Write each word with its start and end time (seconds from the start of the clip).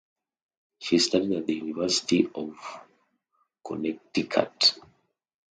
She 0.79 0.97
studied 0.97 1.31
at 1.33 1.45
the 1.45 1.53
University 1.53 2.27
of 2.33 2.55
Connecticut. 3.63 4.79